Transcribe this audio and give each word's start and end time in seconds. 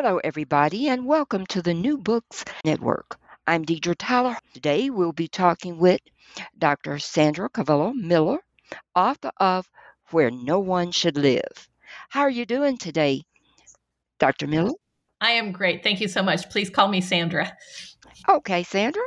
Hello, 0.00 0.20
everybody, 0.22 0.88
and 0.88 1.06
welcome 1.06 1.44
to 1.46 1.60
the 1.60 1.74
New 1.74 1.98
Books 1.98 2.44
Network. 2.64 3.18
I'm 3.48 3.64
Deidre 3.64 3.96
Tyler. 3.98 4.36
Today 4.54 4.90
we'll 4.90 5.10
be 5.10 5.26
talking 5.26 5.76
with 5.76 6.00
Dr. 6.56 7.00
Sandra 7.00 7.48
Cavallo 7.48 7.92
Miller, 7.92 8.38
author 8.94 9.32
of 9.38 9.68
Where 10.12 10.30
No 10.30 10.60
One 10.60 10.92
Should 10.92 11.18
Live. 11.18 11.68
How 12.10 12.20
are 12.20 12.30
you 12.30 12.46
doing 12.46 12.78
today, 12.78 13.22
Dr. 14.20 14.46
Miller? 14.46 14.70
I 15.20 15.32
am 15.32 15.50
great. 15.50 15.82
Thank 15.82 16.00
you 16.00 16.06
so 16.06 16.22
much. 16.22 16.48
Please 16.48 16.70
call 16.70 16.86
me 16.86 17.00
Sandra. 17.00 17.56
Okay, 18.28 18.62
Sandra, 18.62 19.02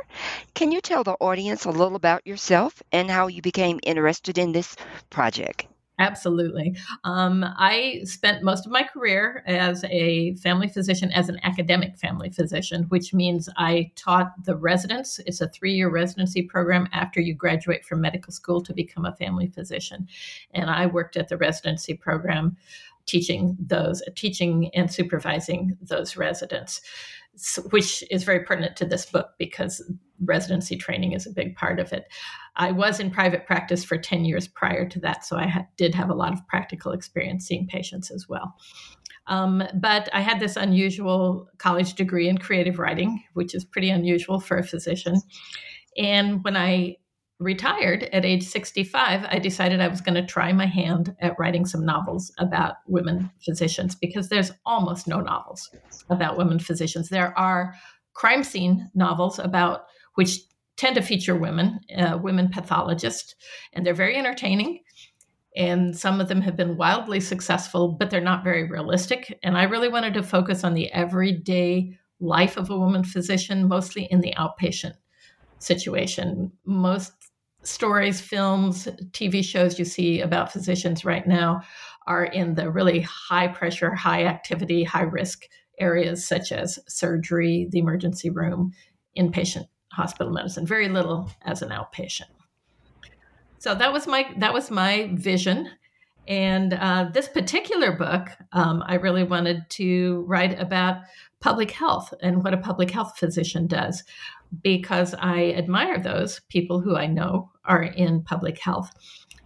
can 0.52 0.72
you 0.72 0.82
tell 0.82 1.04
the 1.04 1.16
audience 1.20 1.64
a 1.64 1.70
little 1.70 1.96
about 1.96 2.26
yourself 2.26 2.82
and 2.92 3.10
how 3.10 3.28
you 3.28 3.40
became 3.40 3.80
interested 3.82 4.36
in 4.36 4.52
this 4.52 4.76
project? 5.08 5.66
Absolutely. 5.98 6.76
Um, 7.04 7.44
I 7.44 8.00
spent 8.04 8.42
most 8.42 8.64
of 8.66 8.72
my 8.72 8.82
career 8.82 9.44
as 9.46 9.84
a 9.84 10.34
family 10.36 10.66
physician, 10.66 11.12
as 11.12 11.28
an 11.28 11.38
academic 11.42 11.98
family 11.98 12.30
physician, 12.30 12.84
which 12.84 13.12
means 13.12 13.48
I 13.56 13.92
taught 13.94 14.32
the 14.44 14.56
residents. 14.56 15.20
It's 15.26 15.42
a 15.42 15.48
three 15.48 15.74
year 15.74 15.90
residency 15.90 16.42
program 16.42 16.88
after 16.92 17.20
you 17.20 17.34
graduate 17.34 17.84
from 17.84 18.00
medical 18.00 18.32
school 18.32 18.62
to 18.62 18.72
become 18.72 19.04
a 19.04 19.14
family 19.16 19.48
physician. 19.48 20.08
And 20.54 20.70
I 20.70 20.86
worked 20.86 21.16
at 21.16 21.28
the 21.28 21.36
residency 21.36 21.94
program 21.94 22.56
teaching 23.04 23.56
those, 23.60 24.02
teaching 24.14 24.70
and 24.74 24.90
supervising 24.90 25.76
those 25.82 26.16
residents 26.16 26.80
which 27.70 28.04
is 28.10 28.24
very 28.24 28.40
pertinent 28.40 28.76
to 28.76 28.84
this 28.84 29.06
book 29.06 29.30
because 29.38 29.82
residency 30.24 30.76
training 30.76 31.12
is 31.12 31.26
a 31.26 31.32
big 31.32 31.56
part 31.56 31.80
of 31.80 31.92
it. 31.92 32.04
I 32.56 32.70
was 32.70 33.00
in 33.00 33.10
private 33.10 33.46
practice 33.46 33.84
for 33.84 33.96
10 33.96 34.24
years 34.24 34.46
prior 34.46 34.88
to 34.88 35.00
that, 35.00 35.24
so 35.24 35.36
I 35.36 35.46
ha- 35.46 35.66
did 35.76 35.94
have 35.94 36.10
a 36.10 36.14
lot 36.14 36.32
of 36.32 36.46
practical 36.48 36.92
experience 36.92 37.46
seeing 37.46 37.66
patients 37.66 38.10
as 38.10 38.28
well. 38.28 38.54
Um, 39.26 39.62
but 39.74 40.08
I 40.12 40.20
had 40.20 40.40
this 40.40 40.56
unusual 40.56 41.48
college 41.58 41.94
degree 41.94 42.28
in 42.28 42.38
creative 42.38 42.78
writing, 42.78 43.22
which 43.34 43.54
is 43.54 43.64
pretty 43.64 43.90
unusual 43.90 44.40
for 44.40 44.58
a 44.58 44.64
physician. 44.64 45.20
And 45.96 46.42
when 46.44 46.56
I 46.56 46.96
retired 47.42 48.04
at 48.12 48.24
age 48.24 48.44
65, 48.44 49.26
I 49.28 49.38
decided 49.38 49.80
I 49.80 49.88
was 49.88 50.00
going 50.00 50.14
to 50.14 50.26
try 50.26 50.52
my 50.52 50.66
hand 50.66 51.14
at 51.20 51.38
writing 51.38 51.66
some 51.66 51.84
novels 51.84 52.32
about 52.38 52.76
women 52.86 53.30
physicians 53.44 53.94
because 53.94 54.28
there's 54.28 54.52
almost 54.64 55.06
no 55.06 55.20
novels 55.20 55.68
about 56.08 56.38
women 56.38 56.58
physicians. 56.58 57.08
There 57.08 57.36
are 57.38 57.74
crime 58.14 58.44
scene 58.44 58.90
novels 58.94 59.38
about 59.38 59.86
which 60.14 60.38
tend 60.76 60.96
to 60.96 61.02
feature 61.02 61.36
women, 61.36 61.80
uh, 61.96 62.18
women 62.22 62.48
pathologists, 62.48 63.34
and 63.72 63.84
they're 63.84 63.94
very 63.94 64.16
entertaining. 64.16 64.80
And 65.54 65.96
some 65.96 66.20
of 66.20 66.28
them 66.28 66.40
have 66.40 66.56
been 66.56 66.76
wildly 66.76 67.20
successful, 67.20 67.88
but 67.88 68.10
they're 68.10 68.20
not 68.20 68.44
very 68.44 68.68
realistic. 68.68 69.38
And 69.42 69.58
I 69.58 69.64
really 69.64 69.88
wanted 69.88 70.14
to 70.14 70.22
focus 70.22 70.64
on 70.64 70.74
the 70.74 70.90
everyday 70.92 71.98
life 72.20 72.56
of 72.56 72.70
a 72.70 72.78
woman 72.78 73.04
physician, 73.04 73.68
mostly 73.68 74.04
in 74.04 74.20
the 74.20 74.34
outpatient 74.38 74.94
situation. 75.58 76.52
Most 76.64 77.12
stories, 77.62 78.20
films, 78.20 78.88
TV 79.12 79.44
shows 79.44 79.78
you 79.78 79.84
see 79.84 80.20
about 80.20 80.52
physicians 80.52 81.04
right 81.04 81.26
now 81.26 81.62
are 82.06 82.24
in 82.24 82.54
the 82.54 82.70
really 82.70 83.00
high 83.00 83.48
pressure, 83.48 83.94
high 83.94 84.24
activity, 84.24 84.82
high 84.82 85.02
risk 85.02 85.44
areas 85.78 86.26
such 86.26 86.52
as 86.52 86.78
surgery, 86.88 87.68
the 87.70 87.78
emergency 87.78 88.30
room, 88.30 88.72
inpatient 89.16 89.66
hospital 89.92 90.32
medicine. 90.32 90.66
Very 90.66 90.88
little 90.88 91.30
as 91.42 91.62
an 91.62 91.70
outpatient. 91.70 92.30
So 93.58 93.74
that 93.74 93.92
was 93.92 94.06
my 94.06 94.32
that 94.38 94.52
was 94.52 94.70
my 94.70 95.10
vision. 95.14 95.70
And 96.28 96.74
uh, 96.74 97.10
this 97.12 97.28
particular 97.28 97.92
book, 97.92 98.28
um, 98.52 98.82
I 98.86 98.94
really 98.94 99.24
wanted 99.24 99.68
to 99.70 100.24
write 100.28 100.58
about 100.60 101.02
public 101.40 101.72
health 101.72 102.14
and 102.22 102.44
what 102.44 102.54
a 102.54 102.58
public 102.58 102.90
health 102.90 103.18
physician 103.18 103.66
does 103.66 104.04
because 104.62 105.14
I 105.14 105.52
admire 105.52 105.98
those 105.98 106.40
people 106.48 106.80
who 106.80 106.96
I 106.96 107.06
know 107.06 107.50
are 107.64 107.82
in 107.82 108.22
public 108.22 108.58
health. 108.58 108.90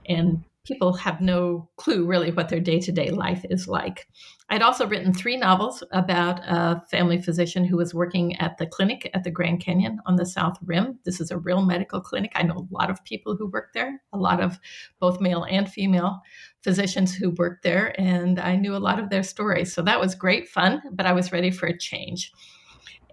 And 0.09 0.45
people 0.67 0.93
have 0.93 1.21
no 1.21 1.69
clue 1.77 2.05
really 2.05 2.33
what 2.33 2.49
their 2.49 2.61
day 2.61 2.81
to 2.81 2.91
day 2.91 3.11
life 3.11 3.45
is 3.51 3.69
like. 3.69 4.09
I'd 4.49 4.63
also 4.63 4.87
written 4.87 5.13
three 5.13 5.37
novels 5.37 5.83
about 5.93 6.41
a 6.41 6.83
family 6.91 7.21
physician 7.21 7.65
who 7.65 7.77
was 7.77 7.95
working 7.95 8.37
at 8.37 8.59
the 8.59 8.67
clinic 8.67 9.11
at 9.15 9.25
the 9.25 9.31
Grand 9.31 9.61
Canyon 9.61 9.99
on 10.07 10.17
the 10.17 10.27
South 10.27 10.57
Rim. 10.65 10.99
This 11.05 11.21
is 11.21 11.31
a 11.31 11.39
real 11.39 11.65
medical 11.65 12.01
clinic. 12.01 12.33
I 12.35 12.43
know 12.43 12.57
a 12.57 12.75
lot 12.75 12.91
of 12.91 13.05
people 13.05 13.37
who 13.37 13.49
work 13.49 13.73
there, 13.75 14.01
a 14.13 14.19
lot 14.19 14.41
of 14.41 14.59
both 15.01 15.21
male 15.21 15.45
and 15.45 15.71
female 15.71 16.21
physicians 16.63 17.15
who 17.15 17.31
work 17.31 17.63
there, 17.63 17.95
and 18.01 18.39
I 18.39 18.57
knew 18.57 18.75
a 18.75 18.79
lot 18.79 18.99
of 18.99 19.11
their 19.11 19.25
stories. 19.25 19.73
So 19.73 19.83
that 19.83 20.01
was 20.01 20.15
great 20.15 20.49
fun, 20.49 20.83
but 20.93 21.07
I 21.07 21.13
was 21.13 21.33
ready 21.33 21.51
for 21.51 21.67
a 21.67 21.79
change. 21.79 22.33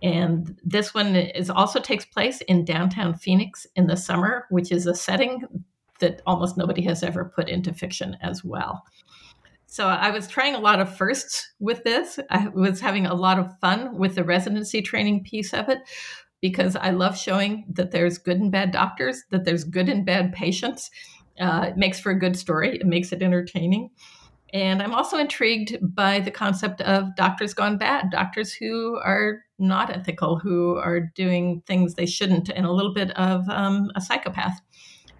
And 0.03 0.59
this 0.63 0.93
one 0.93 1.15
is 1.15 1.49
also 1.49 1.79
takes 1.79 2.05
place 2.05 2.41
in 2.41 2.65
downtown 2.65 3.15
Phoenix 3.15 3.65
in 3.77 3.87
the 3.87 3.95
summer, 3.95 4.45
which 4.49 4.71
is 4.71 4.85
a 4.85 4.93
setting 4.93 5.47
that 5.99 6.21
almost 6.27 6.57
nobody 6.57 6.81
has 6.83 7.01
ever 7.03 7.31
put 7.33 7.47
into 7.47 7.73
fiction 7.73 8.17
as 8.21 8.43
well. 8.43 8.83
So 9.65 9.87
I 9.87 10.11
was 10.11 10.27
trying 10.27 10.53
a 10.53 10.59
lot 10.59 10.81
of 10.81 10.95
firsts 10.95 11.53
with 11.59 11.83
this. 11.83 12.19
I 12.29 12.49
was 12.49 12.81
having 12.81 13.05
a 13.05 13.15
lot 13.15 13.39
of 13.39 13.57
fun 13.59 13.97
with 13.97 14.15
the 14.15 14.23
residency 14.25 14.81
training 14.81 15.23
piece 15.23 15.53
of 15.53 15.69
it 15.69 15.79
because 16.41 16.75
I 16.75 16.89
love 16.89 17.17
showing 17.17 17.65
that 17.69 17.91
there's 17.91 18.17
good 18.17 18.39
and 18.39 18.51
bad 18.51 18.71
doctors, 18.71 19.23
that 19.31 19.45
there's 19.45 19.63
good 19.63 19.87
and 19.87 20.05
bad 20.05 20.33
patients. 20.33 20.91
Uh, 21.39 21.67
it 21.69 21.77
makes 21.77 21.99
for 21.99 22.11
a 22.11 22.19
good 22.19 22.37
story, 22.37 22.75
it 22.75 22.85
makes 22.85 23.13
it 23.13 23.23
entertaining. 23.23 23.89
And 24.53 24.83
I'm 24.83 24.93
also 24.93 25.17
intrigued 25.17 25.77
by 25.81 26.19
the 26.19 26.29
concept 26.29 26.79
of 26.81 27.15
doctors 27.15 27.55
gone 27.55 27.79
bad, 27.79 28.11
doctors 28.11 28.53
who 28.53 28.99
are 29.03 29.39
not 29.57 29.89
ethical, 29.89 30.37
who 30.37 30.77
are 30.77 30.99
doing 30.99 31.63
things 31.65 31.95
they 31.95 32.05
shouldn't, 32.05 32.49
and 32.49 32.63
a 32.63 32.71
little 32.71 32.93
bit 32.93 33.09
of 33.17 33.49
um, 33.49 33.89
a 33.95 34.01
psychopath 34.01 34.61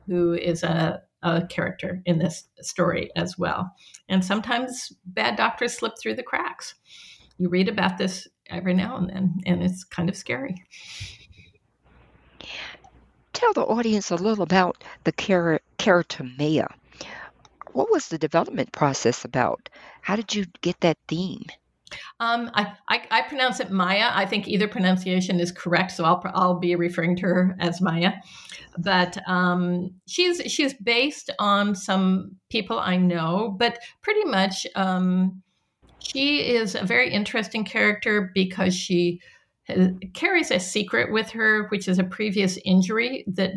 who 0.05 0.33
is 0.33 0.61
a, 0.61 1.01
a 1.23 1.47
character 1.47 1.99
in 2.05 2.19
this 2.19 2.44
story 2.61 3.09
as 3.16 3.35
well. 3.35 3.73
And 4.07 4.23
sometimes 4.23 4.94
bad 5.05 5.35
doctors 5.35 5.73
slip 5.73 5.94
through 6.00 6.15
the 6.15 6.23
cracks. 6.23 6.75
You 7.39 7.50
read 7.50 7.67
about 7.67 7.97
this 7.97 8.27
every 8.51 8.75
now 8.75 8.97
and 8.97 9.09
then, 9.09 9.33
and 9.47 9.63
it's 9.63 9.83
kind 9.83 10.09
of 10.09 10.15
scary. 10.15 10.63
Tell 13.33 13.53
the 13.53 13.62
audience 13.62 14.12
a 14.12 14.15
little 14.15 14.44
about 14.44 14.83
the 15.06 15.13
Maya 16.38 16.68
what 17.74 17.92
was 17.92 18.08
the 18.08 18.18
development 18.18 18.72
process 18.72 19.25
about? 19.25 19.70
How 20.02 20.16
did 20.16 20.34
you 20.34 20.46
get 20.62 20.80
that 20.81 20.98
theme? 21.08 21.46
Um, 22.20 22.50
I, 22.54 22.74
I, 22.88 23.02
I, 23.12 23.22
pronounce 23.24 23.60
it 23.60 23.72
Maya. 23.72 24.10
I 24.12 24.25
think 24.25 24.48
either 24.48 24.68
pronunciation 24.68 25.40
is 25.40 25.52
correct, 25.52 25.92
so 25.92 26.06
I'll 26.06 26.24
I'll 26.34 26.60
be 26.60 26.75
referring 26.75 27.16
to 27.18 27.22
her 27.24 27.56
as 27.60 27.81
Maya. 27.81 28.14
But 28.78 29.18
um, 29.28 29.92
she's 30.08 30.42
she's 30.52 30.74
based 30.74 31.30
on 31.40 31.75
some 31.75 32.36
people 32.50 32.80
I 32.80 32.98
know, 32.98 33.56
but 33.60 33.80
pretty 34.02 34.24
much 34.25 34.66
um, 34.75 35.44
she 36.00 36.40
is 36.40 36.75
a 36.75 36.84
very 36.84 37.12
interesting 37.12 37.64
character 37.64 38.31
because 38.34 38.75
she 38.75 39.20
has, 39.66 39.90
carries 40.14 40.52
a 40.52 40.60
secret 40.60 41.12
with 41.12 41.30
her, 41.31 41.68
which 41.68 41.88
is 41.88 42.00
a 42.00 42.04
previous 42.04 42.58
injury 42.66 43.24
that 43.28 43.54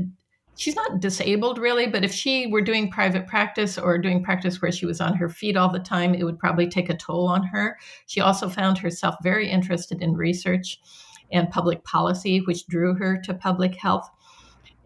she's 0.56 0.74
not 0.74 1.00
disabled 1.00 1.58
really, 1.58 1.86
but 1.86 2.04
if 2.04 2.12
she 2.12 2.46
were 2.46 2.62
doing 2.62 2.90
private 2.90 3.26
practice 3.26 3.78
or 3.78 3.98
doing 3.98 4.24
practice 4.24 4.60
where 4.60 4.72
she 4.72 4.86
was 4.86 5.00
on 5.00 5.14
her 5.14 5.28
feet 5.28 5.56
all 5.56 5.70
the 5.70 5.78
time, 5.78 6.14
it 6.14 6.24
would 6.24 6.38
probably 6.38 6.68
take 6.68 6.88
a 6.88 6.96
toll 6.96 7.28
on 7.28 7.44
her. 7.44 7.78
She 8.06 8.20
also 8.20 8.48
found 8.48 8.78
herself 8.78 9.16
very 9.22 9.48
interested 9.48 10.02
in 10.02 10.14
research 10.14 10.80
and 11.30 11.50
public 11.50 11.84
policy, 11.84 12.38
which 12.40 12.66
drew 12.66 12.94
her 12.94 13.20
to 13.22 13.34
public 13.34 13.74
health. 13.74 14.08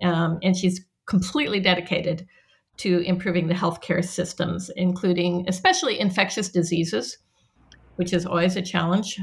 Um, 0.02 0.38
and 0.42 0.56
she's 0.56 0.84
completely 1.06 1.60
dedicated 1.60 2.26
to 2.78 3.00
improving 3.00 3.46
the 3.46 3.54
healthcare 3.54 4.04
systems, 4.04 4.70
including 4.76 5.44
especially 5.48 6.00
infectious 6.00 6.48
diseases, 6.48 7.18
which 7.96 8.12
is 8.12 8.24
always 8.24 8.56
a 8.56 8.62
challenge 8.62 9.20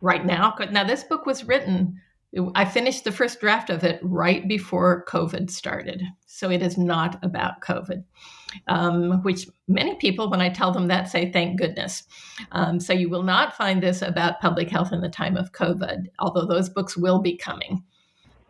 right 0.00 0.24
now. 0.24 0.54
Now, 0.70 0.84
this 0.84 1.02
book 1.04 1.26
was 1.26 1.44
written 1.44 2.00
I 2.54 2.64
finished 2.64 3.02
the 3.02 3.12
first 3.12 3.40
draft 3.40 3.70
of 3.70 3.82
it 3.82 3.98
right 4.02 4.46
before 4.46 5.04
COVID 5.08 5.50
started. 5.50 6.02
So 6.26 6.48
it 6.48 6.62
is 6.62 6.78
not 6.78 7.18
about 7.24 7.60
COVID, 7.60 8.04
um, 8.68 9.22
which 9.22 9.48
many 9.66 9.96
people, 9.96 10.30
when 10.30 10.40
I 10.40 10.48
tell 10.48 10.70
them 10.70 10.86
that, 10.86 11.08
say, 11.08 11.32
thank 11.32 11.58
goodness. 11.58 12.04
Um, 12.52 12.78
so 12.78 12.92
you 12.92 13.08
will 13.08 13.24
not 13.24 13.56
find 13.56 13.82
this 13.82 14.00
about 14.00 14.40
public 14.40 14.70
health 14.70 14.92
in 14.92 15.00
the 15.00 15.08
time 15.08 15.36
of 15.36 15.52
COVID, 15.52 16.06
although 16.20 16.46
those 16.46 16.68
books 16.68 16.96
will 16.96 17.20
be 17.20 17.36
coming 17.36 17.82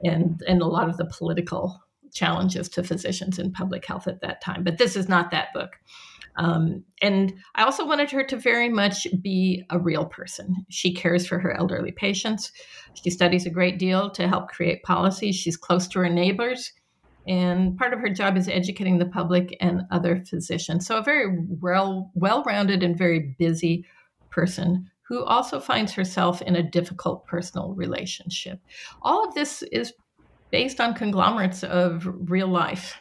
and, 0.05 0.43
and 0.47 0.61
a 0.61 0.67
lot 0.67 0.91
of 0.91 0.99
the 0.99 1.07
political 1.07 1.83
challenges 2.13 2.69
to 2.69 2.83
physicians 2.83 3.39
in 3.39 3.51
public 3.53 3.87
health 3.87 4.07
at 4.07 4.21
that 4.21 4.43
time. 4.43 4.63
But 4.63 4.77
this 4.77 4.95
is 4.95 5.09
not 5.09 5.31
that 5.31 5.55
book. 5.55 5.77
Um, 6.37 6.85
and 7.03 7.35
I 7.55 7.65
also 7.65 7.87
wanted 7.87 8.11
her 8.13 8.25
to 8.25 8.37
very 8.37 8.69
much 8.69 9.07
be 9.21 9.65
a 9.71 9.79
real 9.79 10.07
person. 10.07 10.55
She 10.69 10.95
cares 10.95 11.27
for 11.27 11.39
her 11.39 11.53
elderly 11.53 11.93
patients. 11.93 12.53
She 12.95 13.11
studies 13.11 13.47
a 13.47 13.51
great 13.51 13.79
deal 13.79 14.11
to 14.11 14.29
help 14.29 14.49
create 14.49 14.83
policies. 14.83 15.37
She's 15.37 15.57
close 15.57 15.89
to 15.89 15.99
her 15.99 16.09
neighbors. 16.09 16.73
And 17.29 17.77
part 17.77 17.93
of 17.93 18.01
her 18.01 18.09
job 18.09 18.37
is 18.37 18.49
educating 18.49 18.99
the 18.99 19.07
public 19.07 19.57
and 19.61 19.83
other 19.91 20.25
physicians. 20.25 20.87
So, 20.87 20.99
a 20.99 21.03
very 21.03 21.45
well 21.61 22.11
well 22.15 22.43
rounded 22.45 22.83
and 22.83 22.97
very 22.97 23.37
busy 23.39 23.85
person 24.31 24.91
who 25.03 25.25
also 25.25 25.61
finds 25.61 25.93
herself 25.93 26.41
in 26.43 26.57
a 26.57 26.63
difficult 26.63 27.27
personal 27.27 27.75
relationship. 27.75 28.61
All 29.03 29.27
of 29.27 29.35
this 29.35 29.63
is 29.73 29.93
based 30.51 30.81
on 30.81 30.95
conglomerates 30.95 31.63
of 31.63 32.09
real 32.31 32.49
life. 32.49 33.01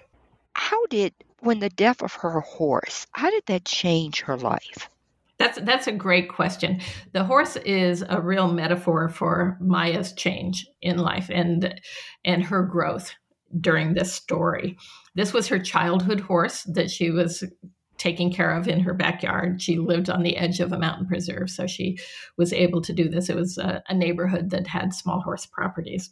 How 0.53 0.85
did 0.87 1.13
when 1.41 1.59
the 1.59 1.69
death 1.69 2.01
of 2.01 2.13
her 2.15 2.41
horse, 2.41 3.07
how 3.11 3.29
did 3.29 3.45
that 3.47 3.65
change 3.65 4.21
her 4.21 4.37
life? 4.37 4.89
That's 5.37 5.59
that's 5.61 5.87
a 5.87 5.93
great 5.93 6.27
question. 6.29 6.81
The 7.13 7.23
horse 7.23 7.55
is 7.55 8.03
a 8.07 8.19
real 8.19 8.51
metaphor 8.51 9.07
for 9.07 9.57
Maya's 9.61 10.11
change 10.11 10.67
in 10.81 10.97
life 10.97 11.29
and 11.31 11.79
and 12.25 12.43
her 12.43 12.63
growth 12.63 13.13
during 13.59 13.93
this 13.93 14.13
story. 14.13 14.77
This 15.15 15.33
was 15.33 15.47
her 15.47 15.59
childhood 15.59 16.19
horse 16.19 16.63
that 16.63 16.91
she 16.91 17.09
was 17.09 17.43
taking 17.97 18.31
care 18.31 18.55
of 18.55 18.67
in 18.67 18.79
her 18.81 18.93
backyard. 18.93 19.61
She 19.61 19.77
lived 19.77 20.09
on 20.09 20.23
the 20.23 20.37
edge 20.37 20.59
of 20.59 20.71
a 20.71 20.79
mountain 20.79 21.07
preserve, 21.07 21.49
so 21.49 21.67
she 21.67 21.97
was 22.37 22.53
able 22.53 22.81
to 22.81 22.93
do 22.93 23.09
this. 23.09 23.29
It 23.29 23.35
was 23.35 23.57
a, 23.57 23.83
a 23.87 23.93
neighborhood 23.93 24.49
that 24.51 24.67
had 24.67 24.93
small 24.93 25.21
horse 25.21 25.45
properties. 25.45 26.11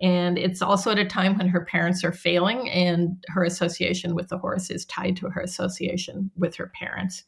And 0.00 0.38
it's 0.38 0.62
also 0.62 0.90
at 0.90 0.98
a 0.98 1.04
time 1.04 1.36
when 1.36 1.48
her 1.48 1.64
parents 1.64 2.02
are 2.04 2.12
failing, 2.12 2.70
and 2.70 3.22
her 3.28 3.44
association 3.44 4.14
with 4.14 4.28
the 4.28 4.38
horse 4.38 4.70
is 4.70 4.86
tied 4.86 5.16
to 5.16 5.28
her 5.28 5.40
association 5.40 6.30
with 6.36 6.56
her 6.56 6.72
parents. 6.78 7.24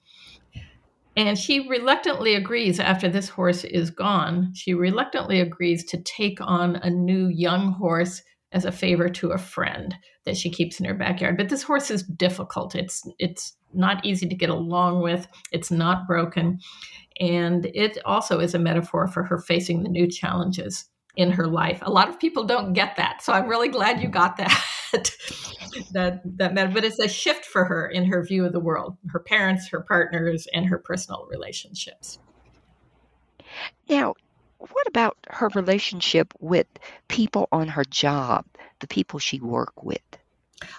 And 1.16 1.38
she 1.38 1.68
reluctantly 1.68 2.34
agrees 2.34 2.80
after 2.80 3.08
this 3.08 3.28
horse 3.28 3.64
is 3.64 3.90
gone, 3.90 4.52
she 4.54 4.72
reluctantly 4.72 5.40
agrees 5.40 5.84
to 5.86 6.02
take 6.02 6.40
on 6.40 6.76
a 6.76 6.88
new 6.88 7.28
young 7.28 7.72
horse 7.72 8.22
as 8.52 8.64
a 8.64 8.72
favor 8.72 9.08
to 9.08 9.30
a 9.30 9.38
friend 9.38 9.94
that 10.24 10.36
she 10.36 10.50
keeps 10.50 10.78
in 10.78 10.86
her 10.86 10.94
backyard. 10.94 11.36
But 11.36 11.48
this 11.48 11.62
horse 11.62 11.90
is 11.90 12.02
difficult. 12.02 12.74
It's 12.74 13.06
it's 13.18 13.56
not 13.74 14.04
easy 14.04 14.28
to 14.28 14.34
get 14.34 14.50
along 14.50 15.02
with. 15.02 15.26
It's 15.50 15.70
not 15.70 16.06
broken. 16.06 16.58
And 17.20 17.66
it 17.74 17.98
also 18.04 18.38
is 18.40 18.54
a 18.54 18.58
metaphor 18.58 19.06
for 19.06 19.22
her 19.24 19.38
facing 19.38 19.82
the 19.82 19.88
new 19.88 20.06
challenges 20.06 20.86
in 21.16 21.30
her 21.32 21.46
life. 21.46 21.80
A 21.82 21.90
lot 21.90 22.08
of 22.08 22.18
people 22.18 22.44
don't 22.44 22.72
get 22.72 22.96
that. 22.96 23.22
So 23.22 23.32
I'm 23.32 23.48
really 23.48 23.68
glad 23.68 24.00
you 24.00 24.08
got 24.08 24.36
that. 24.38 24.62
that 25.92 26.20
that 26.38 26.54
meant, 26.54 26.74
but 26.74 26.84
it's 26.84 26.98
a 26.98 27.08
shift 27.08 27.44
for 27.44 27.64
her 27.64 27.86
in 27.86 28.06
her 28.06 28.22
view 28.22 28.44
of 28.44 28.52
the 28.52 28.60
world, 28.60 28.96
her 29.10 29.20
parents, 29.20 29.68
her 29.68 29.80
partners, 29.80 30.46
and 30.52 30.66
her 30.66 30.78
personal 30.78 31.26
relationships. 31.30 32.18
Now, 33.88 34.14
what 34.58 34.86
about 34.86 35.16
her 35.28 35.48
relationship 35.54 36.32
with 36.40 36.66
people 37.08 37.48
on 37.52 37.68
her 37.68 37.84
job, 37.84 38.44
the 38.80 38.86
people 38.86 39.18
she 39.18 39.40
work 39.40 39.82
with? 39.82 40.00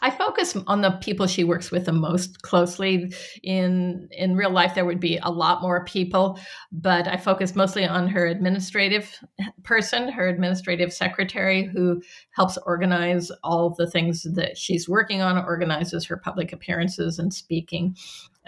I 0.01 0.09
focus 0.09 0.56
on 0.68 0.81
the 0.81 0.91
people 1.01 1.27
she 1.27 1.44
works 1.44 1.71
with 1.71 1.85
the 1.85 1.91
most 1.91 2.41
closely. 2.41 3.13
In 3.44 4.07
in 4.12 4.35
real 4.35 4.51
life, 4.51 4.75
there 4.75 4.85
would 4.85 5.00
be 5.00 5.18
a 5.21 5.30
lot 5.30 5.62
more 5.62 5.85
people, 5.85 6.39
but 6.71 7.07
I 7.07 7.18
focus 7.18 7.56
mostly 7.56 7.85
on 7.85 8.07
her 8.07 8.25
administrative 8.25 9.18
person, 9.63 10.09
her 10.09 10.27
administrative 10.27 10.94
secretary, 10.94 11.63
who 11.63 12.01
helps 12.31 12.57
organize 12.65 13.31
all 13.44 13.74
the 13.77 13.89
things 13.89 14.24
that 14.35 14.57
she's 14.57 14.89
working 14.89 15.21
on, 15.21 15.38
organizes 15.38 16.06
her 16.06 16.18
public 16.18 16.53
appearances 16.53 17.19
and 17.19 17.33
speaking, 17.33 17.95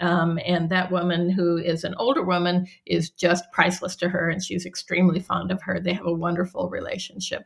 um, 0.00 0.38
and 0.44 0.68
that 0.70 0.90
woman, 0.90 1.30
who 1.30 1.56
is 1.56 1.84
an 1.84 1.94
older 1.98 2.22
woman, 2.22 2.66
is 2.86 3.10
just 3.10 3.50
priceless 3.52 3.96
to 3.96 4.08
her, 4.08 4.28
and 4.28 4.42
she's 4.42 4.66
extremely 4.66 5.20
fond 5.20 5.50
of 5.50 5.62
her. 5.62 5.80
They 5.80 5.94
have 5.94 6.06
a 6.06 6.12
wonderful 6.12 6.68
relationship. 6.68 7.44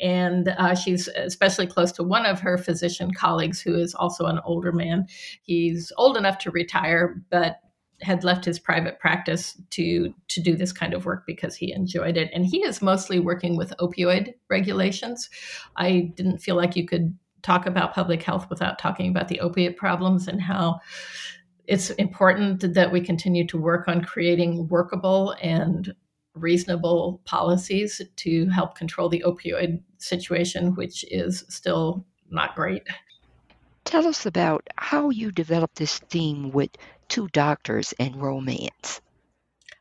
And 0.00 0.48
uh, 0.58 0.74
she's 0.74 1.08
especially 1.08 1.66
close 1.66 1.92
to 1.92 2.02
one 2.02 2.26
of 2.26 2.40
her 2.40 2.58
physician 2.58 3.12
colleagues, 3.14 3.60
who 3.60 3.74
is 3.74 3.94
also 3.94 4.26
an 4.26 4.40
older 4.44 4.72
man. 4.72 5.06
He's 5.42 5.92
old 5.96 6.16
enough 6.16 6.38
to 6.38 6.50
retire, 6.50 7.22
but 7.30 7.60
had 8.02 8.24
left 8.24 8.44
his 8.44 8.58
private 8.58 8.98
practice 8.98 9.58
to 9.70 10.12
to 10.28 10.40
do 10.40 10.54
this 10.54 10.72
kind 10.72 10.92
of 10.92 11.06
work 11.06 11.24
because 11.26 11.56
he 11.56 11.72
enjoyed 11.72 12.18
it 12.18 12.30
and 12.34 12.44
he 12.44 12.58
is 12.58 12.82
mostly 12.82 13.18
working 13.18 13.56
with 13.56 13.72
opioid 13.80 14.34
regulations 14.50 15.30
i 15.76 16.12
didn't 16.14 16.36
feel 16.36 16.56
like 16.56 16.76
you 16.76 16.86
could 16.86 17.16
talk 17.42 17.64
about 17.64 17.94
public 17.94 18.22
health 18.22 18.50
without 18.50 18.78
talking 18.78 19.08
about 19.08 19.28
the 19.28 19.40
opiate 19.40 19.76
problems 19.76 20.28
and 20.28 20.42
how 20.42 20.78
it's 21.66 21.90
important 21.90 22.74
that 22.74 22.92
we 22.92 23.00
continue 23.00 23.46
to 23.46 23.58
work 23.58 23.88
on 23.88 24.04
creating 24.04 24.68
workable 24.68 25.34
and 25.42 25.94
reasonable 26.34 27.20
policies 27.24 28.00
to 28.16 28.46
help 28.50 28.76
control 28.76 29.08
the 29.08 29.24
opioid 29.26 29.80
situation, 29.98 30.74
which 30.74 31.04
is 31.10 31.44
still 31.48 32.04
not 32.30 32.54
great. 32.54 32.82
Tell 33.84 34.06
us 34.06 34.26
about 34.26 34.66
how 34.76 35.10
you 35.10 35.30
developed 35.30 35.76
this 35.76 35.98
theme 35.98 36.50
with 36.50 36.70
two 37.08 37.28
doctors 37.28 37.94
and 37.98 38.20
romance. 38.20 39.00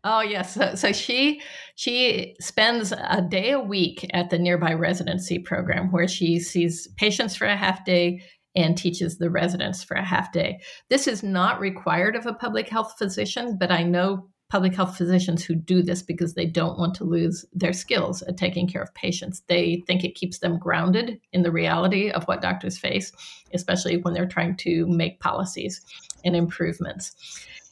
Oh 0.07 0.21
yes, 0.21 0.53
so, 0.53 0.75
so, 0.75 0.91
she 0.91 1.41
she 1.75 2.35
spends 2.39 2.91
a 2.91 3.25
day 3.27 3.49
a 3.51 3.59
week 3.59 4.07
at 4.13 4.29
the 4.29 4.37
nearby 4.37 4.73
residency 4.75 5.39
program 5.39 5.91
where 5.91 6.07
she 6.07 6.39
sees 6.39 6.87
patients 6.97 7.35
for 7.35 7.47
a 7.47 7.57
half 7.57 7.83
day 7.85 8.21
and 8.55 8.77
teaches 8.77 9.17
the 9.17 9.29
residents 9.29 9.83
for 9.83 9.95
a 9.95 10.05
half 10.05 10.31
day. 10.31 10.59
This 10.89 11.07
is 11.07 11.23
not 11.23 11.59
required 11.59 12.15
of 12.15 12.25
a 12.25 12.33
public 12.33 12.69
health 12.69 12.95
physician, 12.97 13.57
but 13.59 13.71
I 13.71 13.83
know 13.83 14.29
public 14.49 14.75
health 14.75 14.95
physicians 14.95 15.43
who 15.43 15.55
do 15.55 15.81
this 15.81 16.01
because 16.01 16.33
they 16.33 16.45
don't 16.45 16.77
want 16.77 16.93
to 16.95 17.03
lose 17.03 17.45
their 17.51 17.73
skills 17.73 18.21
at 18.23 18.37
taking 18.37 18.67
care 18.67 18.81
of 18.81 18.93
patients. 18.93 19.41
They 19.47 19.83
think 19.87 20.03
it 20.03 20.15
keeps 20.15 20.39
them 20.39 20.59
grounded 20.59 21.19
in 21.33 21.41
the 21.41 21.51
reality 21.51 22.11
of 22.11 22.23
what 22.25 22.41
doctors 22.41 22.77
face, 22.77 23.11
especially 23.53 23.97
when 23.97 24.13
they're 24.13 24.27
trying 24.27 24.55
to 24.57 24.85
make 24.87 25.19
policies 25.19 25.81
and 26.23 26.35
improvements. 26.35 27.15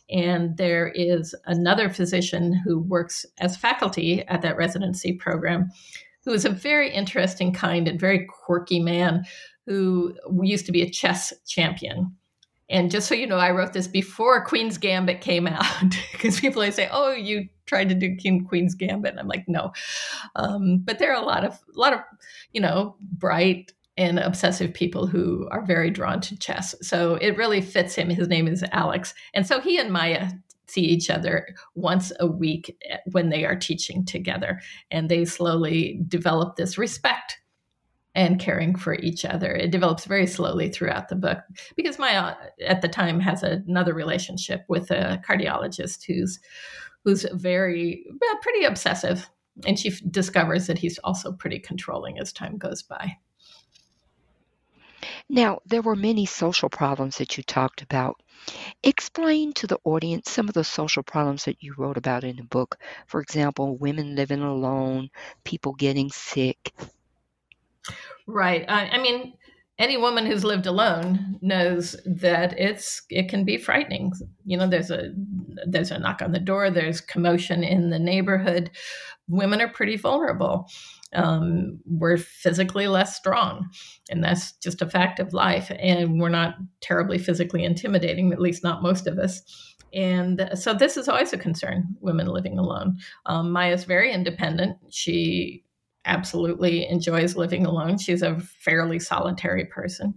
And 0.09 0.57
there 0.57 0.87
is 0.89 1.35
another 1.45 1.89
physician 1.89 2.53
who 2.53 2.79
works 2.79 3.25
as 3.37 3.55
faculty 3.55 4.27
at 4.27 4.41
that 4.41 4.57
residency 4.57 5.13
program 5.13 5.69
who 6.25 6.33
is 6.33 6.45
a 6.45 6.49
very 6.49 6.93
interesting, 6.93 7.53
kind, 7.53 7.87
and 7.87 7.99
very 7.99 8.25
quirky 8.25 8.79
man 8.79 9.25
who 9.65 10.13
used 10.41 10.65
to 10.65 10.71
be 10.71 10.81
a 10.81 10.89
chess 10.89 11.33
champion. 11.47 12.15
And 12.69 12.89
just 12.89 13.07
so 13.07 13.15
you 13.15 13.27
know, 13.27 13.37
I 13.37 13.51
wrote 13.51 13.73
this 13.73 13.87
before 13.87 14.43
Queen's 14.43 14.77
Gambit 14.77 15.21
came 15.21 15.47
out 15.47 15.65
because 16.11 16.39
people 16.39 16.61
always 16.61 16.75
say, 16.75 16.89
"Oh, 16.91 17.11
you 17.11 17.47
tried 17.65 17.89
to 17.89 17.95
do 17.95 18.15
King 18.15 18.45
Queen's 18.45 18.73
Gambit," 18.73 19.11
and 19.11 19.19
I'm 19.19 19.27
like, 19.27 19.47
"No." 19.47 19.73
Um, 20.35 20.79
but 20.79 20.97
there 20.99 21.11
are 21.11 21.21
a 21.21 21.25
lot 21.25 21.43
of 21.43 21.53
a 21.53 21.79
lot 21.79 21.93
of 21.93 21.99
you 22.51 22.61
know 22.61 22.95
bright 22.99 23.73
and 23.95 24.17
obsessive 24.17 24.73
people 24.73 25.05
who 25.05 25.47
are 25.51 25.63
very 25.63 25.91
drawn 25.91 26.19
to 26.21 26.37
chess. 26.37 26.73
So 26.81 27.15
it 27.15 27.37
really 27.37 27.61
fits 27.61 27.93
him. 27.93 28.09
His 28.09 28.27
name 28.27 28.47
is 28.47 28.63
Alex, 28.71 29.13
and 29.33 29.45
so 29.45 29.59
he 29.59 29.77
and 29.77 29.91
Maya 29.91 30.29
see 30.65 30.81
each 30.81 31.09
other 31.09 31.55
once 31.75 32.11
a 32.19 32.25
week 32.25 32.75
eh, 32.89 32.97
when 33.11 33.29
they 33.29 33.45
are 33.45 33.55
teaching 33.55 34.05
together, 34.05 34.61
and 34.89 35.09
they 35.09 35.25
slowly 35.25 36.01
develop 36.07 36.55
this 36.55 36.77
respect 36.77 37.37
and 38.15 38.39
caring 38.39 38.75
for 38.75 38.95
each 38.95 39.25
other. 39.25 39.53
It 39.55 39.71
develops 39.71 40.05
very 40.05 40.27
slowly 40.27 40.69
throughout 40.69 41.09
the 41.09 41.15
book 41.15 41.39
because 41.75 41.97
Maya, 41.97 42.19
uh, 42.19 42.35
at 42.61 42.81
the 42.81 42.87
time, 42.87 43.19
has 43.19 43.43
another 43.43 43.93
relationship 43.93 44.63
with 44.67 44.91
a 44.91 45.21
cardiologist 45.27 46.05
who's 46.05 46.39
who's 47.03 47.25
very 47.33 48.05
well, 48.21 48.37
pretty 48.41 48.65
obsessive, 48.65 49.29
and 49.65 49.77
she 49.77 49.89
f- 49.89 49.99
discovers 50.09 50.67
that 50.67 50.77
he's 50.77 50.99
also 50.99 51.31
pretty 51.31 51.59
controlling 51.59 52.19
as 52.19 52.31
time 52.31 52.57
goes 52.57 52.81
by. 52.83 53.17
Now, 55.29 55.59
there 55.65 55.81
were 55.81 55.95
many 55.95 56.25
social 56.25 56.69
problems 56.69 57.17
that 57.17 57.37
you 57.37 57.43
talked 57.43 57.81
about. 57.81 58.21
Explain 58.83 59.53
to 59.53 59.67
the 59.67 59.79
audience 59.83 60.29
some 60.29 60.47
of 60.47 60.53
the 60.53 60.63
social 60.63 61.03
problems 61.03 61.45
that 61.45 61.61
you 61.61 61.73
wrote 61.77 61.97
about 61.97 62.23
in 62.23 62.37
the 62.37 62.43
book. 62.43 62.77
For 63.07 63.21
example, 63.21 63.77
women 63.77 64.15
living 64.15 64.41
alone, 64.41 65.09
people 65.43 65.73
getting 65.73 66.09
sick. 66.09 66.73
Right. 68.27 68.65
I, 68.67 68.87
I 68.89 68.97
mean, 69.01 69.33
any 69.79 69.97
woman 69.97 70.25
who's 70.25 70.43
lived 70.43 70.65
alone 70.65 71.39
knows 71.41 71.95
that 72.05 72.57
it's 72.59 73.01
it 73.09 73.27
can 73.27 73.43
be 73.43 73.57
frightening. 73.57 74.13
You 74.45 74.57
know 74.57 74.67
there's 74.67 74.91
a 74.91 75.11
there's 75.67 75.91
a 75.91 75.99
knock 75.99 76.21
on 76.21 76.31
the 76.31 76.39
door 76.39 76.69
there's 76.69 77.01
commotion 77.01 77.63
in 77.63 77.89
the 77.89 77.99
neighborhood. 77.99 78.69
Women 79.27 79.61
are 79.61 79.69
pretty 79.69 79.97
vulnerable. 79.97 80.67
Um, 81.13 81.79
we're 81.85 82.17
physically 82.17 82.87
less 82.87 83.15
strong 83.15 83.69
and 84.09 84.23
that's 84.23 84.53
just 84.53 84.81
a 84.81 84.89
fact 84.89 85.19
of 85.19 85.31
life 85.31 85.71
and 85.77 86.19
we're 86.19 86.29
not 86.29 86.55
terribly 86.81 87.19
physically 87.19 87.63
intimidating 87.63 88.33
at 88.33 88.41
least 88.41 88.63
not 88.63 88.81
most 88.81 89.05
of 89.05 89.19
us. 89.19 89.43
And 89.93 90.49
so 90.55 90.73
this 90.73 90.97
is 90.97 91.07
always 91.07 91.31
a 91.31 91.37
concern 91.37 91.83
women 92.01 92.27
living 92.27 92.57
alone. 92.57 92.97
Um, 93.27 93.51
maya's 93.51 93.83
very 93.83 94.11
independent. 94.11 94.77
She 94.89 95.63
absolutely 96.05 96.87
enjoys 96.87 97.35
living 97.35 97.65
alone. 97.65 97.97
She's 97.97 98.21
a 98.21 98.39
fairly 98.39 98.99
solitary 98.99 99.65
person. 99.65 100.13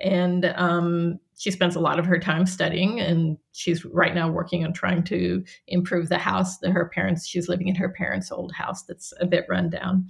And 0.00 0.46
um, 0.56 1.18
she 1.38 1.50
spends 1.50 1.76
a 1.76 1.80
lot 1.80 1.98
of 1.98 2.06
her 2.06 2.18
time 2.18 2.46
studying, 2.46 3.00
and 3.00 3.36
she's 3.52 3.84
right 3.84 4.14
now 4.14 4.30
working 4.30 4.64
on 4.64 4.72
trying 4.72 5.04
to 5.04 5.44
improve 5.68 6.08
the 6.08 6.18
house 6.18 6.58
that 6.58 6.70
her 6.70 6.88
parents, 6.88 7.26
she's 7.26 7.48
living 7.48 7.68
in 7.68 7.74
her 7.74 7.90
parents' 7.90 8.32
old 8.32 8.52
house 8.52 8.82
that's 8.84 9.12
a 9.20 9.26
bit 9.26 9.44
run 9.48 9.68
down. 9.68 10.08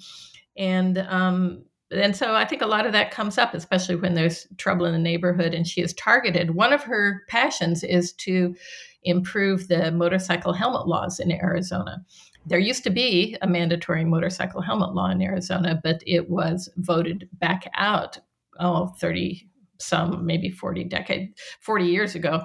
And 0.57 0.99
um, 0.99 1.65
and 1.93 2.15
so 2.15 2.35
I 2.35 2.45
think 2.45 2.63
a 2.63 2.67
lot 2.67 2.87
of 2.87 2.93
that 2.93 3.11
comes 3.11 3.37
up, 3.37 3.53
especially 3.53 3.97
when 3.97 4.15
there's 4.15 4.47
trouble 4.59 4.87
in 4.87 4.93
the 4.93 4.99
neighborhood 4.99 5.55
and 5.55 5.67
she 5.67 5.81
is 5.81 5.93
targeted. 5.95 6.55
One 6.55 6.73
of 6.73 6.83
her 6.85 7.23
passions 7.29 7.83
is 7.83 8.13
to 8.15 8.55
improve 9.03 9.67
the 9.67 9.91
motorcycle 9.91 10.53
helmet 10.53 10.87
laws 10.87 11.19
in 11.19 11.33
Arizona 11.33 12.05
there 12.47 12.59
used 12.59 12.85
to 12.85 12.91
be 12.91 13.37
a 13.43 13.47
mandatory 13.47 14.05
motorcycle 14.05 14.61
helmet 14.61 14.95
law 14.95 15.11
in 15.11 15.23
Arizona, 15.23 15.81
but 15.83 16.03
it 16.07 16.29
was 16.29 16.69
voted 16.77 17.29
back 17.35 17.71
out, 17.75 18.19
oh, 18.59 18.89
30 19.01 19.47
some 19.83 20.27
maybe 20.27 20.51
40 20.51 20.85
decade 20.85 21.33
40 21.61 21.87
years 21.87 22.15
ago. 22.15 22.45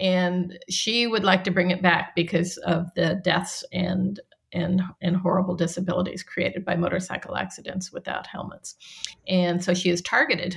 And 0.00 0.58
she 0.70 1.06
would 1.06 1.24
like 1.24 1.44
to 1.44 1.50
bring 1.50 1.70
it 1.70 1.82
back 1.82 2.14
because 2.14 2.56
of 2.58 2.86
the 2.94 3.20
deaths 3.24 3.64
and 3.72 4.20
and 4.52 4.80
and 5.02 5.16
horrible 5.16 5.54
disabilities 5.54 6.22
created 6.22 6.64
by 6.64 6.74
motorcycle 6.74 7.36
accidents 7.36 7.92
without 7.92 8.26
helmets. 8.26 8.76
And 9.26 9.62
so 9.62 9.74
she 9.74 9.90
is 9.90 10.00
targeted 10.02 10.56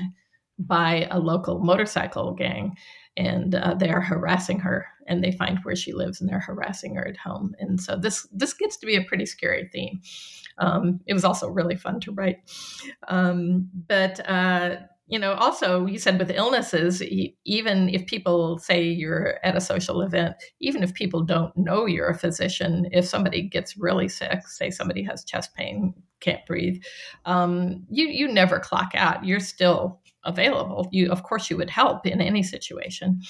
by 0.59 1.07
a 1.11 1.19
local 1.19 1.59
motorcycle 1.59 2.33
gang 2.33 2.77
and 3.17 3.55
uh, 3.55 3.73
they 3.73 3.89
are 3.89 3.99
harassing 3.99 4.59
her 4.59 4.85
and 5.07 5.23
they 5.23 5.31
find 5.31 5.59
where 5.63 5.75
she 5.75 5.93
lives 5.93 6.19
and 6.19 6.29
they're 6.29 6.39
harassing 6.39 6.95
her 6.95 7.07
at 7.07 7.17
home. 7.17 7.55
And 7.59 7.79
so 7.79 7.95
this 7.95 8.27
this 8.31 8.53
gets 8.53 8.77
to 8.77 8.85
be 8.85 8.95
a 8.95 9.03
pretty 9.03 9.25
scary 9.25 9.69
theme. 9.71 10.01
Um, 10.57 10.99
it 11.05 11.13
was 11.13 11.25
also 11.25 11.47
really 11.47 11.75
fun 11.75 11.99
to 12.01 12.11
write. 12.11 12.37
Um, 13.07 13.69
but 13.87 14.19
uh, 14.29 14.77
you 15.07 15.19
know 15.19 15.33
also 15.33 15.85
you 15.85 15.99
said 15.99 16.17
with 16.17 16.31
illnesses 16.31 17.01
even 17.43 17.89
if 17.89 18.05
people 18.05 18.57
say 18.59 18.81
you're 18.81 19.39
at 19.43 19.57
a 19.57 19.61
social 19.61 20.01
event 20.01 20.35
even 20.61 20.83
if 20.83 20.93
people 20.93 21.21
don't 21.21 21.55
know 21.57 21.85
you're 21.85 22.07
a 22.07 22.17
physician 22.17 22.87
if 22.93 23.05
somebody 23.05 23.41
gets 23.41 23.75
really 23.75 24.07
sick 24.07 24.47
say 24.47 24.69
somebody 24.69 25.03
has 25.03 25.25
chest 25.25 25.53
pain 25.53 25.93
can't 26.21 26.45
breathe 26.45 26.81
um, 27.25 27.85
you 27.89 28.07
you 28.07 28.27
never 28.27 28.59
clock 28.59 28.91
out. 28.95 29.25
You're 29.25 29.39
still 29.39 29.99
available, 30.23 30.87
you 30.91 31.11
of 31.11 31.23
course 31.23 31.49
you 31.49 31.57
would 31.57 31.69
help 31.69 32.05
in 32.05 32.21
any 32.21 32.43
situation, 32.43 33.21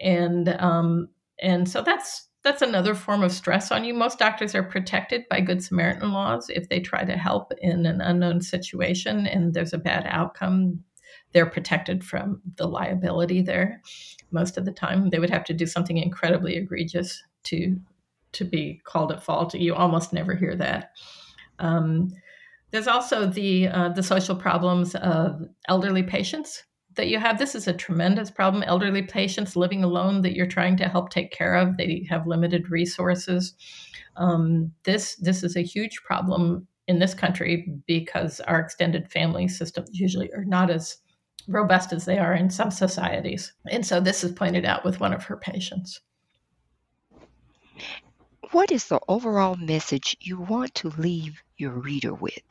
and 0.00 0.48
um, 0.60 1.08
and 1.40 1.68
so 1.68 1.82
that's 1.82 2.28
that's 2.44 2.62
another 2.62 2.94
form 2.94 3.22
of 3.22 3.32
stress 3.32 3.72
on 3.72 3.84
you. 3.84 3.92
Most 3.92 4.18
doctors 4.18 4.54
are 4.54 4.62
protected 4.62 5.24
by 5.28 5.40
Good 5.40 5.62
Samaritan 5.62 6.12
laws. 6.12 6.48
If 6.48 6.68
they 6.68 6.80
try 6.80 7.04
to 7.04 7.16
help 7.16 7.52
in 7.58 7.84
an 7.84 8.00
unknown 8.00 8.40
situation 8.40 9.26
and 9.26 9.52
there's 9.52 9.72
a 9.72 9.78
bad 9.78 10.06
outcome, 10.08 10.82
they're 11.32 11.46
protected 11.50 12.04
from 12.04 12.40
the 12.56 12.66
liability 12.66 13.42
there. 13.42 13.82
Most 14.30 14.56
of 14.56 14.64
the 14.64 14.72
time, 14.72 15.10
they 15.10 15.18
would 15.18 15.30
have 15.30 15.44
to 15.44 15.52
do 15.52 15.66
something 15.66 15.98
incredibly 15.98 16.56
egregious 16.56 17.22
to 17.44 17.76
to 18.32 18.44
be 18.44 18.80
called 18.84 19.10
at 19.10 19.22
fault. 19.22 19.54
You 19.54 19.74
almost 19.74 20.12
never 20.12 20.34
hear 20.34 20.54
that. 20.56 20.92
Um, 21.58 22.12
there's 22.70 22.86
also 22.86 23.26
the 23.26 23.68
uh, 23.68 23.88
the 23.90 24.02
social 24.02 24.36
problems 24.36 24.94
of 24.96 25.42
elderly 25.66 26.02
patients 26.02 26.62
that 26.98 27.08
you 27.08 27.18
have. 27.18 27.38
This 27.38 27.54
is 27.54 27.66
a 27.66 27.72
tremendous 27.72 28.30
problem. 28.30 28.62
Elderly 28.62 29.02
patients 29.02 29.56
living 29.56 29.82
alone 29.82 30.20
that 30.22 30.34
you're 30.34 30.46
trying 30.46 30.76
to 30.76 30.88
help 30.88 31.08
take 31.08 31.32
care 31.32 31.54
of. 31.54 31.78
They 31.78 32.06
have 32.10 32.26
limited 32.26 32.70
resources. 32.70 33.54
Um, 34.16 34.72
this 34.84 35.16
this 35.16 35.42
is 35.42 35.56
a 35.56 35.62
huge 35.62 36.02
problem 36.04 36.66
in 36.86 36.98
this 36.98 37.14
country 37.14 37.68
because 37.86 38.40
our 38.40 38.58
extended 38.58 39.10
family 39.10 39.48
systems 39.48 39.98
usually 39.98 40.30
are 40.32 40.44
not 40.44 40.70
as 40.70 40.98
robust 41.46 41.92
as 41.92 42.04
they 42.04 42.18
are 42.18 42.34
in 42.34 42.50
some 42.50 42.70
societies. 42.70 43.52
And 43.70 43.86
so 43.86 44.00
this 44.00 44.22
is 44.22 44.32
pointed 44.32 44.64
out 44.64 44.84
with 44.84 45.00
one 45.00 45.14
of 45.14 45.24
her 45.24 45.36
patients. 45.36 46.00
What 48.50 48.72
is 48.72 48.88
the 48.88 49.00
overall 49.08 49.56
message 49.56 50.16
you 50.20 50.40
want 50.40 50.74
to 50.76 50.88
leave 50.98 51.42
your 51.56 51.72
reader 51.72 52.14
with? 52.14 52.42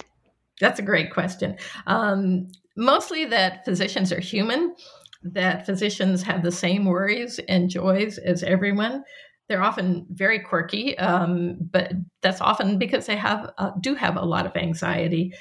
That's 0.60 0.80
a 0.80 0.84
great 0.84 1.12
question. 1.12 1.58
Um, 1.86 2.50
mostly 2.78 3.26
that 3.26 3.66
physicians 3.66 4.12
are 4.14 4.20
human, 4.20 4.76
that 5.24 5.66
physicians 5.66 6.24
have 6.24 6.44
the 6.44 6.52
same 6.52 6.86
worries 6.86 7.40
and 7.50 7.70
joys 7.70 8.18
as 8.18 8.44
everyone. 8.44 9.04
They're 9.50 9.64
often 9.64 10.06
very 10.12 10.40
quirky, 10.40 10.98
um, 10.98 11.58
but 11.60 11.92
that's 12.22 12.42
often 12.42 12.78
because 12.78 13.06
they 13.06 13.16
have 13.16 13.52
uh, 13.58 13.72
do 13.82 13.96
have 13.96 14.16
a 14.16 14.26
lot 14.26 14.46
of 14.46 14.56
anxiety. 14.56 15.34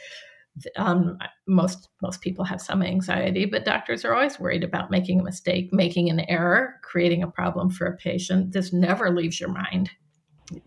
Um, 0.77 1.19
most 1.47 1.89
most 2.01 2.23
people 2.23 2.45
have 2.45 2.61
some 2.61 2.83
anxiety, 2.83 3.45
but 3.45 3.65
doctors 3.65 4.05
are 4.05 4.15
always 4.15 4.41
worried 4.41 4.65
about 4.65 4.91
making 4.91 5.21
a 5.21 5.25
mistake, 5.25 5.69
making 5.73 6.09
an 6.09 6.21
error, 6.21 6.77
creating 6.83 7.23
a 7.23 7.31
problem 7.31 7.69
for 7.69 7.87
a 7.87 7.97
patient. 7.97 8.53
This 8.53 8.73
never 8.73 9.15
leaves 9.15 9.39
your 9.39 9.51
mind 9.51 9.91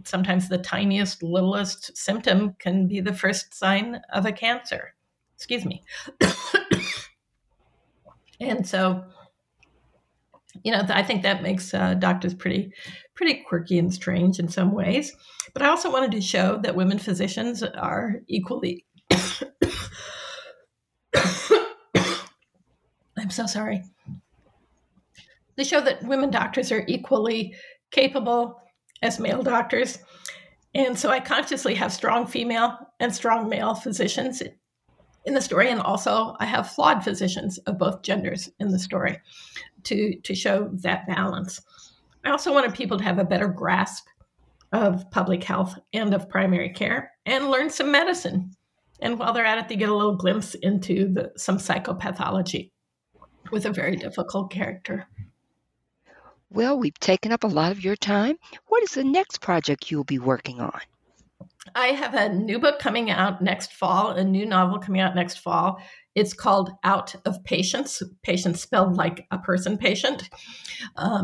sometimes 0.04 0.50
the 0.50 0.58
tiniest, 0.58 1.24
littlest 1.24 1.96
symptom 1.98 2.56
can 2.60 2.88
be 2.88 3.00
the 3.00 3.14
first 3.14 3.54
sign 3.54 4.02
of 4.14 4.26
a 4.26 4.32
cancer. 4.32 4.94
Excuse 5.40 5.64
me. 5.64 5.82
and 8.42 8.68
so, 8.68 9.06
you 10.66 10.74
know, 10.74 10.84
I 10.90 11.02
think 11.02 11.24
that 11.24 11.42
makes 11.42 11.74
uh, 11.74 11.94
doctors 11.94 12.34
pretty, 12.34 12.74
pretty 13.16 13.46
quirky 13.48 13.80
and 13.80 13.94
strange 13.94 14.40
in 14.40 14.50
some 14.50 14.74
ways. 14.74 15.16
But 15.54 15.62
I 15.62 15.70
also 15.70 15.90
wanted 15.90 16.12
to 16.12 16.20
show 16.20 16.58
that 16.64 16.76
women 16.76 17.00
physicians 17.00 17.64
are 17.64 18.18
equally. 18.28 18.86
I'm 23.18 23.30
so 23.30 23.46
sorry. 23.46 23.84
They 25.56 25.64
show 25.64 25.80
that 25.80 26.04
women 26.04 26.32
doctors 26.32 26.70
are 26.74 26.84
equally 26.86 27.56
capable 27.92 28.62
as 29.02 29.22
male 29.22 29.42
doctors. 29.42 30.00
And 30.76 31.00
so 31.00 31.10
I 31.10 31.22
consciously 31.22 31.76
have 31.76 31.94
strong 31.94 32.28
female 32.28 32.78
and 33.00 33.16
strong 33.16 33.48
male 33.48 33.74
physicians 33.74 34.44
in 35.26 35.34
the 35.34 35.42
story. 35.42 35.70
And 35.70 35.82
also, 35.82 36.36
I 36.40 36.46
have 36.46 36.72
flawed 36.72 37.04
physicians 37.04 37.58
of 37.60 37.78
both 37.78 38.02
genders 38.02 38.50
in 38.60 38.70
the 38.70 38.80
story 38.80 39.20
to, 39.84 40.16
to 40.20 40.36
show 40.36 40.70
that 40.74 41.08
balance. 41.08 41.62
I 42.26 42.32
also 42.32 42.54
wanted 42.54 42.74
people 42.74 42.98
to 42.98 43.04
have 43.04 43.20
a 43.20 43.24
better 43.24 43.48
grasp 43.48 44.06
of 44.72 45.10
public 45.12 45.44
health 45.44 45.78
and 45.94 46.14
of 46.14 46.30
primary 46.30 46.70
care 46.70 47.12
and 47.26 47.50
learn 47.50 47.70
some 47.70 47.92
medicine. 47.92 48.52
And 49.02 49.18
while 49.18 49.34
they're 49.34 49.46
at 49.46 49.58
it, 49.58 49.70
they 49.70 49.76
get 49.76 49.90
a 49.90 49.96
little 49.96 50.16
glimpse 50.16 50.56
into 50.56 51.12
the, 51.14 51.32
some 51.38 51.58
psychopathology 51.58 52.72
with 53.52 53.66
a 53.66 53.72
very 53.72 53.96
difficult 53.96 54.52
character. 54.52 55.08
Well, 56.52 56.78
we've 56.78 57.00
taken 57.00 57.32
up 57.32 57.44
a 57.44 57.48
lot 57.48 57.72
of 57.72 57.84
your 57.84 57.96
time. 57.96 58.38
What 58.68 58.84
is 58.84 58.92
the 58.92 59.04
next 59.04 59.40
project 59.40 59.90
you'll 59.90 60.04
be 60.04 60.20
working 60.20 60.60
on? 60.60 60.82
I 61.76 61.88
have 61.88 62.14
a 62.14 62.30
new 62.30 62.60
book 62.60 62.80
coming 62.80 63.10
out 63.10 63.42
next 63.42 63.74
fall, 63.74 64.12
a 64.12 64.24
new 64.24 64.46
novel 64.46 64.80
coming 64.80 65.02
out 65.02 65.16
next 65.16 65.40
fall. 65.40 65.80
It's 66.16 66.34
called 66.34 66.72
Out 66.84 67.16
of 67.26 67.44
Patience, 67.44 68.00
Patients, 68.00 68.16
patient 68.24 68.58
spelled 68.60 68.96
like 68.96 69.26
a 69.32 69.38
person 69.38 69.78
patient, 69.78 70.30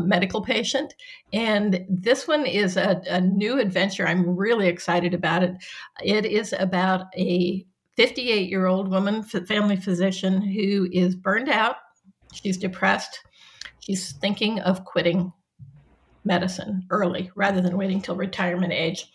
medical 0.00 0.40
patient. 0.40 0.94
And 1.32 1.84
this 1.88 2.26
one 2.26 2.46
is 2.46 2.76
a, 2.76 3.02
a 3.08 3.20
new 3.20 3.58
adventure. 3.58 4.06
I'm 4.06 4.36
really 4.36 4.68
excited 4.68 5.12
about 5.14 5.42
it. 5.42 5.56
It 6.02 6.24
is 6.24 6.54
about 6.58 7.06
a 7.16 7.66
58 7.96 8.48
year 8.48 8.66
old 8.66 8.88
woman, 8.88 9.22
family 9.22 9.76
physician, 9.76 10.40
who 10.40 10.88
is 10.92 11.14
burned 11.14 11.48
out. 11.48 11.76
She's 12.32 12.56
depressed 12.56 13.20
She's 13.86 14.12
thinking 14.14 14.58
of 14.60 14.84
quitting 14.84 15.32
medicine 16.26 16.84
early 16.90 17.30
rather 17.34 17.60
than 17.60 17.78
waiting 17.78 18.02
till 18.02 18.16
retirement 18.16 18.72
age. 18.72 19.10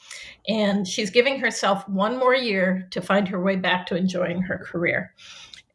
And 0.47 0.87
she's 0.87 1.11
giving 1.11 1.39
herself 1.39 1.87
one 1.87 2.17
more 2.17 2.33
year 2.33 2.87
to 2.91 3.01
find 3.01 3.27
her 3.27 3.41
way 3.41 3.57
back 3.57 3.85
to 3.87 3.95
enjoying 3.95 4.41
her 4.43 4.57
career. 4.57 5.13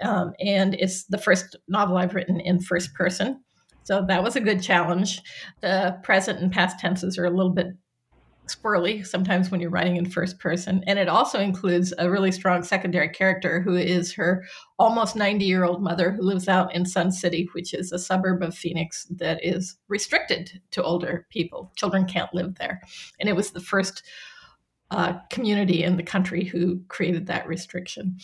Um, 0.00 0.32
and 0.40 0.74
it's 0.74 1.04
the 1.04 1.18
first 1.18 1.56
novel 1.68 1.96
I've 1.96 2.14
written 2.14 2.40
in 2.40 2.60
first 2.60 2.94
person. 2.94 3.42
So 3.84 4.04
that 4.08 4.24
was 4.24 4.34
a 4.34 4.40
good 4.40 4.62
challenge. 4.62 5.22
The 5.60 5.98
present 6.02 6.40
and 6.40 6.50
past 6.50 6.80
tenses 6.80 7.18
are 7.18 7.26
a 7.26 7.30
little 7.30 7.52
bit 7.52 7.68
squirrely 8.46 9.06
sometimes 9.06 9.50
when 9.50 9.60
you're 9.60 9.70
writing 9.70 9.96
in 9.96 10.08
first 10.08 10.38
person. 10.38 10.82
And 10.86 10.98
it 10.98 11.08
also 11.08 11.38
includes 11.38 11.92
a 11.98 12.10
really 12.10 12.32
strong 12.32 12.62
secondary 12.62 13.08
character 13.08 13.60
who 13.60 13.76
is 13.76 14.12
her 14.14 14.44
almost 14.78 15.16
90 15.16 15.44
year 15.44 15.64
old 15.64 15.82
mother 15.82 16.10
who 16.10 16.22
lives 16.22 16.48
out 16.48 16.74
in 16.74 16.84
Sun 16.84 17.12
City, 17.12 17.48
which 17.52 17.74
is 17.74 17.92
a 17.92 17.98
suburb 17.98 18.42
of 18.42 18.54
Phoenix 18.54 19.06
that 19.10 19.44
is 19.44 19.76
restricted 19.88 20.60
to 20.72 20.82
older 20.82 21.26
people. 21.30 21.72
Children 21.76 22.06
can't 22.06 22.32
live 22.34 22.54
there. 22.56 22.80
And 23.20 23.28
it 23.28 23.36
was 23.36 23.50
the 23.50 23.60
first 23.60 24.02
uh, 24.90 25.14
community 25.30 25.82
in 25.82 25.96
the 25.96 26.02
country 26.02 26.44
who 26.44 26.80
created 26.88 27.26
that 27.26 27.48
restriction. 27.48 28.16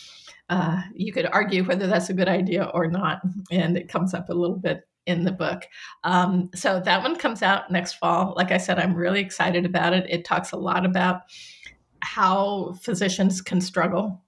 Uh, 0.49 0.81
you 0.93 1.11
could 1.11 1.25
argue 1.25 1.63
whether 1.63 1.87
that's 1.87 2.09
a 2.09 2.13
good 2.13 2.29
idea 2.29 2.71
or 2.73 2.87
not, 2.87 3.21
and 3.51 3.77
it 3.77 3.89
comes 3.89 4.13
up 4.13 4.29
a 4.29 4.33
little 4.33 4.55
bit 4.55 4.87
in 5.05 5.23
the 5.23 5.31
book. 5.31 5.63
Um, 6.03 6.49
so 6.55 6.79
that 6.79 7.03
one 7.03 7.17
comes 7.17 7.41
out 7.41 7.71
next 7.71 7.93
fall. 7.93 8.33
Like 8.35 8.51
I 8.51 8.57
said, 8.57 8.79
I'm 8.79 8.95
really 8.95 9.19
excited 9.19 9.65
about 9.65 9.93
it. 9.93 10.05
It 10.09 10.25
talks 10.25 10.51
a 10.51 10.57
lot 10.57 10.85
about 10.85 11.21
how 12.01 12.73
physicians 12.81 13.41
can 13.41 13.61
struggle 13.61 14.21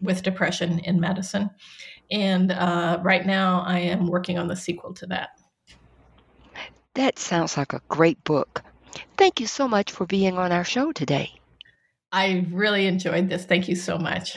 with 0.00 0.22
depression 0.22 0.78
in 0.80 1.00
medicine. 1.00 1.50
And 2.10 2.52
uh, 2.52 3.00
right 3.02 3.24
now, 3.24 3.62
I 3.66 3.78
am 3.78 4.06
working 4.06 4.38
on 4.38 4.48
the 4.48 4.56
sequel 4.56 4.94
to 4.94 5.06
that. 5.06 5.30
That 6.94 7.18
sounds 7.18 7.56
like 7.56 7.72
a 7.72 7.82
great 7.88 8.22
book. 8.24 8.62
Thank 9.16 9.40
you 9.40 9.46
so 9.46 9.68
much 9.68 9.92
for 9.92 10.06
being 10.06 10.36
on 10.36 10.50
our 10.50 10.64
show 10.64 10.92
today. 10.92 11.32
I 12.12 12.46
really 12.50 12.86
enjoyed 12.86 13.28
this. 13.28 13.44
Thank 13.44 13.68
you 13.68 13.76
so 13.76 13.96
much. 13.96 14.36